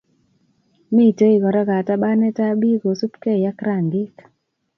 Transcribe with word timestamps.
Mitei 0.95 1.35
kora 1.43 1.61
katabanetab 1.69 2.55
bik 2.61 2.79
kosubkei 2.83 3.41
ak 3.49 3.59
rangik 3.67 4.15